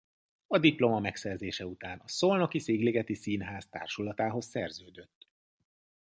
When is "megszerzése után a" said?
0.99-2.07